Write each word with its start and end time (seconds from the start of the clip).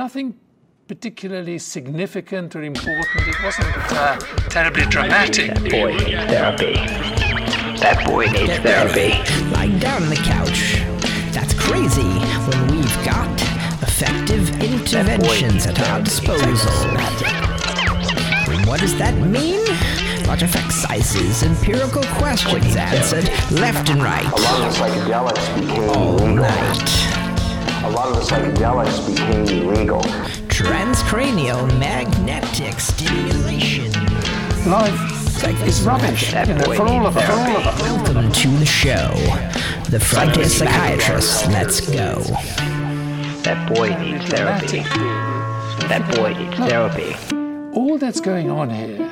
Nothing 0.00 0.34
particularly 0.88 1.58
significant 1.58 2.56
or 2.56 2.62
important. 2.62 3.28
It 3.28 3.36
wasn't 3.44 3.68
uh, 3.92 4.16
terribly 4.48 4.86
dramatic. 4.86 5.52
That 5.52 5.70
boy 5.70 5.92
needs 5.92 6.24
therapy. 6.32 6.72
That 7.82 8.06
boy 8.06 8.24
needs 8.30 8.56
therapy. 8.60 9.10
Lying 9.50 9.78
down 9.78 10.02
on 10.04 10.08
the 10.08 10.16
couch. 10.16 10.80
That's 11.34 11.52
crazy 11.52 12.08
when 12.48 12.68
we've 12.68 13.04
got 13.04 13.28
effective 13.82 14.48
interventions 14.62 15.66
at 15.66 15.78
our 15.90 16.00
disposal. 16.00 16.72
What 18.66 18.80
does 18.80 18.96
that 18.96 19.14
mean? 19.18 19.60
Lot 20.26 20.40
of 20.40 20.50
sizes, 20.72 21.42
empirical 21.42 22.04
questions 22.14 22.74
answered 22.74 23.28
left 23.50 23.90
and 23.90 24.02
right. 24.02 24.24
A 24.24 24.40
lot 24.40 24.60
of 24.62 24.74
psychedelics 24.74 25.60
became 25.60 25.90
All 25.90 26.16
illegal. 26.16 26.36
night. 26.36 27.09
A 27.82 27.88
lot 27.90 28.08
of 28.08 28.16
the 28.16 28.20
psychedelics 28.20 29.06
became 29.06 29.64
illegal. 29.64 30.02
Transcranial 30.48 31.66
magnetic 31.78 32.78
stimulation. 32.78 33.90
Life 34.70 35.62
is 35.66 35.82
rubbish 35.82 36.30
you 36.34 36.54
know, 36.54 36.74
for 36.74 36.86
all 36.86 37.06
of 37.06 37.16
us. 37.16 37.24
For 37.24 37.32
all 37.32 37.56
of 37.56 37.66
us. 37.66 37.80
Welcome 37.80 38.32
to 38.32 38.48
the 38.58 38.66
show. 38.66 39.08
The 39.88 39.98
Frontier 39.98 40.44
Psychiatrist. 40.44 41.46
Let's 41.46 41.80
go. 41.80 42.16
That 43.44 43.66
boy 43.74 43.96
needs 43.96 44.26
therapy. 44.26 44.80
That 45.88 46.14
boy 46.16 46.34
needs 46.34 46.56
therapy. 46.56 47.16
All 47.74 47.96
that's 47.96 48.20
going 48.20 48.50
on 48.50 48.68
here 48.68 49.10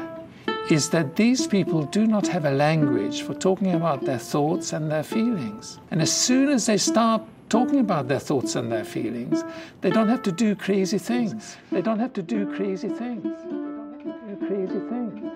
is 0.71 0.91
that 0.91 1.17
these 1.17 1.47
people 1.47 1.85
do 1.85 2.07
not 2.07 2.27
have 2.27 2.45
a 2.45 2.51
language 2.51 3.23
for 3.23 3.33
talking 3.33 3.73
about 3.73 4.05
their 4.05 4.19
thoughts 4.19 4.75
and 4.75 4.91
their 4.91 5.03
feelings. 5.03 5.79
And 5.91 6.03
as 6.03 6.13
soon 6.13 6.51
as 6.51 6.67
they 6.67 6.77
start 6.77 7.23
talking 7.49 7.81
about 7.81 8.09
their 8.09 8.19
thoughts 8.19 8.57
and 8.57 8.71
their 8.71 8.85
feelings, 8.85 9.43
they 9.81 9.91
don't 9.91 10.09
have 10.09 10.23
to 10.23 10.33
do 10.33 10.55
crazy 10.55 10.99
things. 10.99 11.57
They 11.73 11.81
don't 11.81 11.99
have 11.99 12.13
to 12.15 12.23
do 12.23 12.55
crazy 12.55 12.89
things. 12.89 13.23
Do 13.23 14.37
crazy 14.47 14.79
things. 14.91 15.33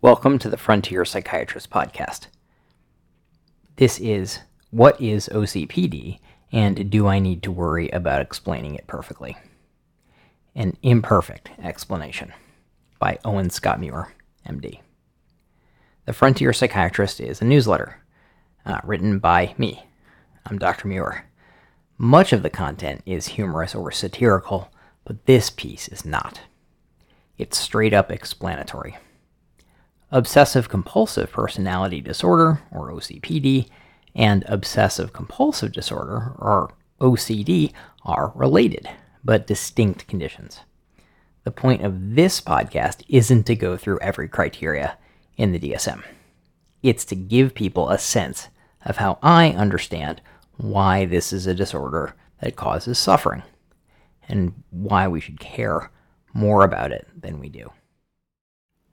Welcome 0.00 0.38
to 0.40 0.48
the 0.48 0.56
Frontier 0.56 1.04
Psychiatrist 1.04 1.70
Podcast. 1.70 2.26
This 3.76 3.98
is 3.98 4.40
What 4.70 5.00
is 5.00 5.28
OCPD 5.32 6.20
and 6.52 6.90
Do 6.90 7.08
I 7.08 7.18
Need 7.18 7.42
to 7.44 7.50
Worry 7.50 7.88
About 7.88 8.22
Explaining 8.22 8.76
It 8.76 8.86
Perfectly? 8.86 9.36
An 10.54 10.76
imperfect 10.82 11.50
explanation 11.60 12.32
by 13.02 13.18
Owen 13.24 13.50
Scott 13.50 13.80
Muir, 13.80 14.12
MD. 14.48 14.78
The 16.06 16.12
Frontier 16.12 16.52
Psychiatrist 16.52 17.18
is 17.18 17.42
a 17.42 17.44
newsletter 17.44 18.00
uh, 18.64 18.78
written 18.84 19.18
by 19.18 19.56
me. 19.58 19.84
I'm 20.46 20.56
Dr. 20.56 20.86
Muir. 20.86 21.24
Much 21.98 22.32
of 22.32 22.44
the 22.44 22.48
content 22.48 23.02
is 23.04 23.26
humorous 23.26 23.74
or 23.74 23.90
satirical, 23.90 24.72
but 25.04 25.26
this 25.26 25.50
piece 25.50 25.88
is 25.88 26.04
not. 26.04 26.42
It's 27.38 27.58
straight 27.58 27.92
up 27.92 28.08
explanatory. 28.08 28.96
Obsessive 30.12 30.68
compulsive 30.68 31.32
personality 31.32 32.00
disorder, 32.00 32.62
or 32.70 32.92
OCPD, 32.92 33.68
and 34.14 34.44
obsessive 34.46 35.12
compulsive 35.12 35.72
disorder, 35.72 36.36
or 36.38 36.72
OCD, 37.00 37.72
are 38.04 38.32
related, 38.36 38.88
but 39.24 39.48
distinct 39.48 40.06
conditions. 40.06 40.60
The 41.44 41.50
point 41.50 41.82
of 41.82 42.14
this 42.14 42.40
podcast 42.40 43.02
isn't 43.08 43.44
to 43.44 43.56
go 43.56 43.76
through 43.76 43.98
every 44.00 44.28
criteria 44.28 44.96
in 45.36 45.52
the 45.52 45.58
DSM. 45.58 46.02
It's 46.82 47.04
to 47.06 47.16
give 47.16 47.54
people 47.54 47.88
a 47.88 47.98
sense 47.98 48.48
of 48.84 48.98
how 48.98 49.18
I 49.22 49.50
understand 49.50 50.20
why 50.56 51.04
this 51.04 51.32
is 51.32 51.46
a 51.46 51.54
disorder 51.54 52.14
that 52.40 52.56
causes 52.56 52.98
suffering, 52.98 53.42
and 54.28 54.62
why 54.70 55.08
we 55.08 55.20
should 55.20 55.40
care 55.40 55.90
more 56.32 56.64
about 56.64 56.92
it 56.92 57.08
than 57.20 57.40
we 57.40 57.48
do. 57.48 57.72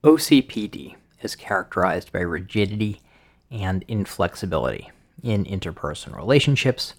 OCPD 0.02 0.96
is 1.22 1.36
characterized 1.36 2.12
by 2.12 2.20
rigidity 2.20 3.00
and 3.50 3.84
inflexibility 3.86 4.90
in 5.22 5.44
interpersonal 5.44 6.16
relationships, 6.16 6.94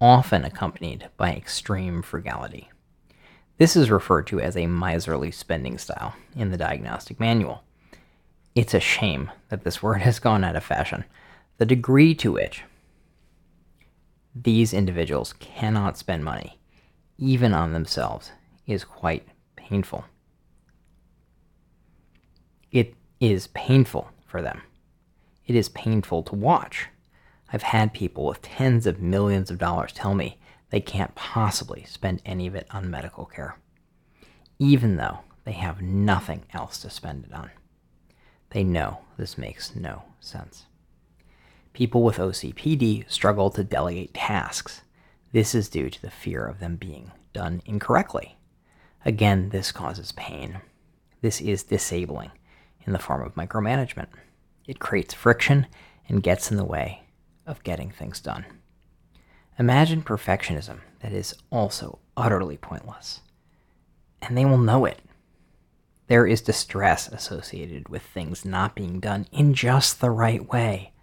often 0.00 0.44
accompanied 0.44 1.08
by 1.16 1.32
extreme 1.32 2.02
frugality. 2.02 2.70
This 3.60 3.76
is 3.76 3.90
referred 3.90 4.26
to 4.28 4.40
as 4.40 4.56
a 4.56 4.66
miserly 4.66 5.30
spending 5.30 5.76
style 5.76 6.14
in 6.34 6.50
the 6.50 6.56
diagnostic 6.56 7.20
manual. 7.20 7.62
It's 8.54 8.72
a 8.72 8.80
shame 8.80 9.30
that 9.50 9.64
this 9.64 9.82
word 9.82 10.00
has 10.00 10.18
gone 10.18 10.44
out 10.44 10.56
of 10.56 10.64
fashion. 10.64 11.04
The 11.58 11.66
degree 11.66 12.14
to 12.14 12.32
which 12.32 12.62
these 14.34 14.72
individuals 14.72 15.34
cannot 15.34 15.98
spend 15.98 16.24
money, 16.24 16.58
even 17.18 17.52
on 17.52 17.74
themselves, 17.74 18.32
is 18.66 18.82
quite 18.82 19.28
painful. 19.56 20.06
It 22.72 22.94
is 23.20 23.48
painful 23.48 24.08
for 24.24 24.40
them. 24.40 24.62
It 25.46 25.54
is 25.54 25.68
painful 25.68 26.22
to 26.22 26.34
watch. 26.34 26.88
I've 27.52 27.64
had 27.64 27.92
people 27.92 28.24
with 28.24 28.40
tens 28.40 28.86
of 28.86 29.02
millions 29.02 29.50
of 29.50 29.58
dollars 29.58 29.92
tell 29.92 30.14
me 30.14 30.38
they 30.70 30.80
can't 30.80 31.14
possibly 31.14 31.84
spend 31.84 32.22
any 32.24 32.46
of 32.46 32.54
it 32.54 32.66
on 32.70 32.90
medical 32.90 33.26
care, 33.26 33.56
even 34.58 34.96
though 34.96 35.20
they 35.44 35.52
have 35.52 35.82
nothing 35.82 36.44
else 36.52 36.78
to 36.78 36.90
spend 36.90 37.24
it 37.24 37.32
on. 37.32 37.50
They 38.50 38.64
know 38.64 39.00
this 39.16 39.38
makes 39.38 39.74
no 39.74 40.04
sense. 40.20 40.66
People 41.72 42.02
with 42.02 42.16
OCPD 42.16 43.10
struggle 43.10 43.50
to 43.50 43.62
delegate 43.62 44.14
tasks. 44.14 44.82
This 45.32 45.54
is 45.54 45.68
due 45.68 45.88
to 45.90 46.02
the 46.02 46.10
fear 46.10 46.46
of 46.46 46.58
them 46.58 46.76
being 46.76 47.12
done 47.32 47.62
incorrectly. 47.64 48.36
Again, 49.04 49.50
this 49.50 49.70
causes 49.70 50.12
pain. 50.12 50.60
This 51.20 51.40
is 51.40 51.62
disabling 51.62 52.32
in 52.86 52.92
the 52.92 52.98
form 52.98 53.22
of 53.22 53.34
micromanagement. 53.34 54.08
It 54.66 54.78
creates 54.78 55.14
friction 55.14 55.66
and 56.08 56.22
gets 56.22 56.50
in 56.50 56.56
the 56.56 56.64
way 56.64 57.02
of 57.46 57.62
getting 57.62 57.90
things 57.90 58.20
done. 58.20 58.44
Imagine 59.60 60.00
perfectionism 60.00 60.78
that 61.00 61.12
is 61.12 61.34
also 61.50 61.98
utterly 62.16 62.56
pointless. 62.56 63.20
And 64.22 64.36
they 64.36 64.46
will 64.46 64.56
know 64.56 64.86
it. 64.86 65.00
There 66.06 66.26
is 66.26 66.40
distress 66.40 67.08
associated 67.08 67.90
with 67.90 68.00
things 68.00 68.46
not 68.46 68.74
being 68.74 69.00
done 69.00 69.26
in 69.30 69.52
just 69.52 70.00
the 70.00 70.08
right 70.08 70.48
way. 70.48 70.94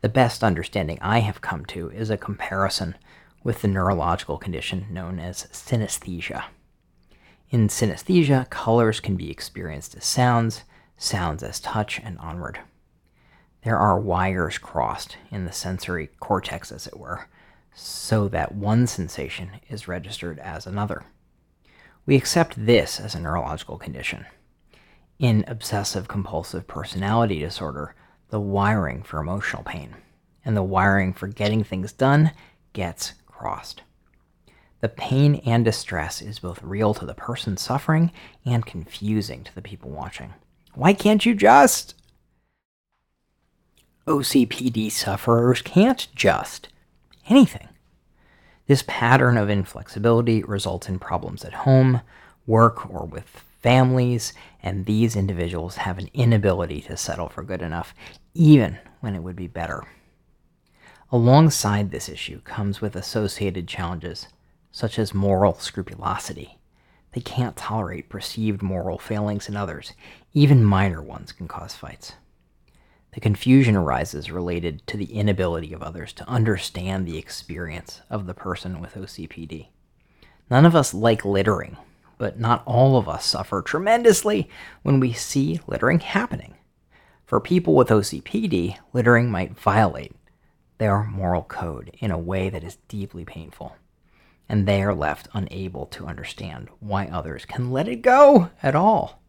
The 0.00 0.08
best 0.08 0.42
understanding 0.42 0.98
I 1.00 1.20
have 1.20 1.42
come 1.42 1.64
to 1.66 1.90
is 1.90 2.10
a 2.10 2.16
comparison 2.16 2.96
with 3.44 3.62
the 3.62 3.68
neurological 3.68 4.36
condition 4.36 4.86
known 4.90 5.20
as 5.20 5.46
synesthesia. 5.52 6.46
In 7.50 7.68
synesthesia, 7.68 8.50
colors 8.50 8.98
can 8.98 9.14
be 9.14 9.30
experienced 9.30 9.94
as 9.94 10.04
sounds, 10.04 10.64
sounds 10.96 11.44
as 11.44 11.60
touch, 11.60 12.00
and 12.02 12.18
onward. 12.18 12.58
There 13.62 13.78
are 13.78 13.96
wires 13.96 14.58
crossed 14.58 15.18
in 15.30 15.44
the 15.44 15.52
sensory 15.52 16.08
cortex, 16.18 16.72
as 16.72 16.88
it 16.88 16.98
were, 16.98 17.28
so 17.74 18.28
that 18.28 18.54
one 18.54 18.86
sensation 18.86 19.50
is 19.68 19.88
registered 19.88 20.38
as 20.38 20.66
another. 20.66 21.04
We 22.04 22.16
accept 22.16 22.66
this 22.66 22.98
as 23.00 23.14
a 23.14 23.20
neurological 23.20 23.78
condition. 23.78 24.26
In 25.18 25.44
obsessive 25.46 26.08
compulsive 26.08 26.66
personality 26.66 27.38
disorder, 27.38 27.94
the 28.30 28.40
wiring 28.40 29.02
for 29.02 29.20
emotional 29.20 29.62
pain 29.62 29.94
and 30.44 30.56
the 30.56 30.62
wiring 30.62 31.12
for 31.12 31.28
getting 31.28 31.62
things 31.62 31.92
done 31.92 32.32
gets 32.72 33.12
crossed. 33.26 33.82
The 34.80 34.88
pain 34.88 35.36
and 35.46 35.64
distress 35.64 36.20
is 36.20 36.40
both 36.40 36.62
real 36.62 36.92
to 36.94 37.06
the 37.06 37.14
person 37.14 37.56
suffering 37.56 38.10
and 38.44 38.66
confusing 38.66 39.44
to 39.44 39.54
the 39.54 39.62
people 39.62 39.90
watching. 39.90 40.34
Why 40.74 40.92
can't 40.92 41.24
you 41.24 41.34
just? 41.34 41.94
OCPD 44.08 44.90
sufferers 44.90 45.62
can't 45.62 46.08
just 46.16 46.68
anything. 47.28 47.68
This 48.72 48.84
pattern 48.86 49.36
of 49.36 49.50
inflexibility 49.50 50.42
results 50.42 50.88
in 50.88 50.98
problems 50.98 51.44
at 51.44 51.52
home, 51.52 52.00
work, 52.46 52.88
or 52.88 53.04
with 53.04 53.44
families, 53.60 54.32
and 54.62 54.86
these 54.86 55.14
individuals 55.14 55.76
have 55.76 55.98
an 55.98 56.08
inability 56.14 56.80
to 56.80 56.96
settle 56.96 57.28
for 57.28 57.42
good 57.42 57.60
enough, 57.60 57.94
even 58.32 58.78
when 59.00 59.14
it 59.14 59.22
would 59.22 59.36
be 59.36 59.46
better. 59.46 59.84
Alongside 61.10 61.90
this 61.90 62.08
issue 62.08 62.40
comes 62.44 62.80
with 62.80 62.96
associated 62.96 63.68
challenges, 63.68 64.28
such 64.70 64.98
as 64.98 65.12
moral 65.12 65.52
scrupulosity. 65.52 66.56
They 67.12 67.20
can't 67.20 67.58
tolerate 67.58 68.08
perceived 68.08 68.62
moral 68.62 68.96
failings 68.96 69.50
in 69.50 69.54
others, 69.54 69.92
even 70.32 70.64
minor 70.64 71.02
ones 71.02 71.30
can 71.30 71.46
cause 71.46 71.74
fights. 71.74 72.14
The 73.12 73.20
confusion 73.20 73.76
arises 73.76 74.30
related 74.30 74.86
to 74.86 74.96
the 74.96 75.12
inability 75.12 75.74
of 75.74 75.82
others 75.82 76.14
to 76.14 76.28
understand 76.28 77.06
the 77.06 77.18
experience 77.18 78.00
of 78.08 78.26
the 78.26 78.32
person 78.32 78.80
with 78.80 78.94
OCPD. 78.94 79.68
None 80.50 80.64
of 80.64 80.74
us 80.74 80.94
like 80.94 81.24
littering, 81.24 81.76
but 82.16 82.40
not 82.40 82.62
all 82.64 82.96
of 82.96 83.10
us 83.10 83.26
suffer 83.26 83.60
tremendously 83.60 84.48
when 84.82 84.98
we 84.98 85.12
see 85.12 85.60
littering 85.66 86.00
happening. 86.00 86.54
For 87.26 87.38
people 87.38 87.74
with 87.74 87.88
OCPD, 87.88 88.78
littering 88.94 89.30
might 89.30 89.58
violate 89.58 90.14
their 90.78 91.04
moral 91.04 91.42
code 91.42 91.94
in 91.98 92.10
a 92.10 92.18
way 92.18 92.48
that 92.48 92.64
is 92.64 92.78
deeply 92.88 93.26
painful, 93.26 93.76
and 94.48 94.66
they 94.66 94.82
are 94.82 94.94
left 94.94 95.28
unable 95.34 95.84
to 95.86 96.06
understand 96.06 96.68
why 96.80 97.06
others 97.06 97.44
can 97.44 97.70
let 97.70 97.88
it 97.88 98.02
go 98.02 98.48
at 98.62 98.74
all. 98.74 99.22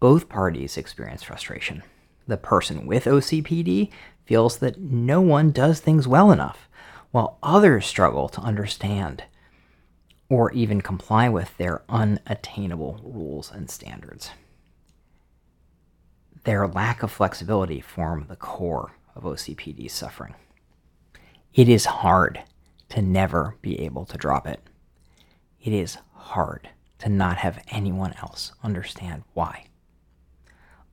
Both 0.00 0.30
parties 0.30 0.78
experience 0.78 1.22
frustration. 1.22 1.82
The 2.26 2.36
person 2.36 2.86
with 2.86 3.04
OCPD 3.04 3.90
feels 4.24 4.58
that 4.58 4.80
no 4.80 5.20
one 5.20 5.50
does 5.50 5.80
things 5.80 6.08
well 6.08 6.32
enough, 6.32 6.68
while 7.10 7.38
others 7.42 7.86
struggle 7.86 8.28
to 8.30 8.40
understand 8.40 9.24
or 10.28 10.50
even 10.52 10.80
comply 10.80 11.28
with 11.28 11.56
their 11.58 11.82
unattainable 11.88 13.00
rules 13.04 13.52
and 13.52 13.70
standards. 13.70 14.30
Their 16.44 16.66
lack 16.66 17.02
of 17.02 17.10
flexibility 17.10 17.80
form 17.80 18.26
the 18.28 18.36
core 18.36 18.92
of 19.14 19.24
OCPD 19.24 19.90
suffering. 19.90 20.34
It 21.52 21.68
is 21.68 21.84
hard 21.84 22.42
to 22.88 23.00
never 23.02 23.56
be 23.62 23.80
able 23.80 24.04
to 24.06 24.18
drop 24.18 24.46
it. 24.46 24.60
It 25.62 25.72
is 25.72 25.98
hard 26.12 26.68
to 26.98 27.08
not 27.08 27.36
have 27.38 27.62
anyone 27.68 28.14
else 28.14 28.52
understand 28.62 29.22
why. 29.34 29.66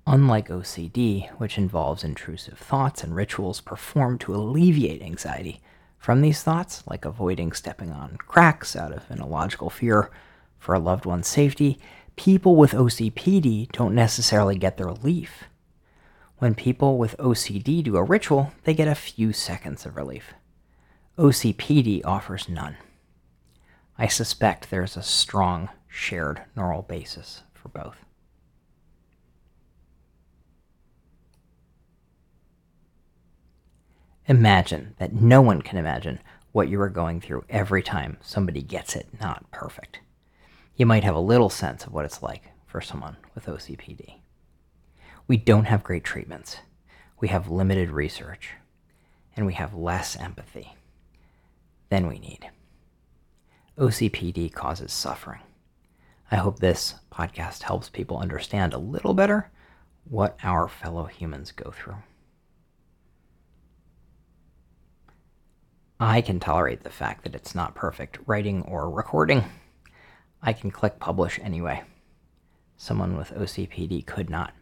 Unlike 0.08 0.50
OCD, 0.50 1.30
which 1.38 1.58
involves 1.58 2.04
intrusive 2.04 2.58
thoughts 2.58 3.04
and 3.04 3.16
rituals 3.16 3.62
performed 3.62 4.20
to 4.22 4.34
alleviate 4.36 5.02
anxiety 5.02 5.62
from 6.00 6.22
these 6.22 6.42
thoughts, 6.42 6.84
like 6.88 7.06
avoiding 7.06 7.52
stepping 7.52 7.92
on 7.92 8.18
cracks 8.18 8.76
out 8.76 8.92
of 8.92 9.10
an 9.12 9.22
illogical 9.22 9.70
fear 9.70 10.10
for 10.58 10.74
a 10.74 10.80
loved 10.80 11.06
one's 11.06 11.28
safety, 11.28 11.78
people 12.16 12.56
with 12.56 12.72
OCPD 12.72 13.72
don't 13.72 13.94
necessarily 13.94 14.58
get 14.58 14.78
the 14.78 14.86
relief. 14.86 15.44
When 16.40 16.56
people 16.56 16.98
with 16.98 17.16
OCD 17.18 17.84
do 17.84 17.98
a 17.98 18.04
ritual, 18.04 18.52
they 18.64 18.74
get 18.74 18.88
a 18.88 18.96
few 18.96 19.32
seconds 19.32 19.86
of 19.86 19.96
relief. 19.96 20.34
OCPD 21.20 22.04
offers 22.04 22.50
none. 22.50 22.78
I 24.00 24.08
suspect 24.08 24.72
there's 24.72 24.98
a 24.98 25.04
strong 25.04 25.70
shared 25.88 26.42
neural 26.56 26.82
basis 26.82 27.44
for 27.54 27.70
both. 27.70 28.04
Imagine 34.28 34.96
that 35.00 35.14
no 35.14 35.42
one 35.42 35.62
can 35.62 35.78
imagine 35.78 36.20
what 36.52 36.70
you 36.70 36.80
are 36.82 36.90
going 36.90 37.20
through 37.20 37.44
every 37.50 37.82
time 37.82 38.18
somebody 38.22 38.62
gets 38.62 38.96
it 38.96 39.08
not 39.20 39.50
perfect. 39.52 40.00
You 40.76 40.86
might 40.86 41.04
have 41.04 41.16
a 41.16 41.20
little 41.20 41.50
sense 41.50 41.86
of 41.86 41.94
what 41.94 42.06
it's 42.06 42.22
like 42.22 42.52
for 42.66 42.82
someone 42.82 43.18
with 43.34 43.46
OCPD. 43.48 44.20
We 45.28 45.38
don't 45.38 45.66
have 45.66 45.84
great 45.84 46.04
treatments, 46.04 46.58
we 47.20 47.30
have 47.30 47.50
limited 47.50 47.90
research, 47.90 48.52
and 49.36 49.46
we 49.46 49.54
have 49.54 49.74
less 49.74 50.16
empathy 50.16 50.76
than 51.90 52.08
we 52.08 52.20
need. 52.20 52.50
OCPD 53.78 54.54
causes 54.54 54.92
suffering. 54.92 55.42
I 56.30 56.36
hope 56.36 56.60
this 56.60 56.96
podcast 57.12 57.64
helps 57.64 57.90
people 57.90 58.18
understand 58.18 58.74
a 58.74 58.78
little 58.78 59.14
better 59.14 59.50
what 60.06 60.38
our 60.44 60.68
fellow 60.68 61.06
humans 61.06 61.52
go 61.52 61.72
through. 61.72 61.98
I 66.04 66.22
can 66.22 66.40
tolerate 66.40 66.82
the 66.82 66.90
fact 66.90 67.24
that 67.24 67.36
it's 67.36 67.54
not 67.54 67.76
perfect 67.76 68.18
writing 68.26 68.64
or 68.64 68.90
recording. 68.90 69.44
I 70.42 70.52
can 70.52 70.72
click 70.72 70.98
publish 70.98 71.40
anyway. 71.44 71.84
Someone 72.76 73.16
with 73.16 73.30
OCPD 73.30 74.08
could 74.08 74.28
not. 74.28 74.56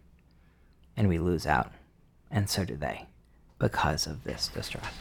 And 0.97 1.07
we 1.07 1.18
lose 1.18 1.47
out. 1.47 1.71
And 2.30 2.50
so 2.50 2.65
do 2.65 2.75
they 2.75 3.06
because 3.57 4.06
of 4.06 4.25
this 4.25 4.50
distress. 4.50 4.91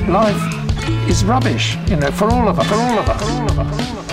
Life 0.07 1.09
is 1.09 1.25
rubbish, 1.25 1.77
you 1.87 1.95
know, 1.95 2.11
for 2.11 2.29
all 2.29 2.47
of 2.47 2.59
us. 2.59 2.67
For 2.67 2.75
all 2.75 2.99
of 2.99 3.09
us. 3.09 3.21
For 3.23 3.31
all 3.31 3.49
of 3.49 3.59
us. 3.59 3.75
For 3.75 3.83
all 3.83 3.89
of 3.89 3.97
us. 3.99 4.04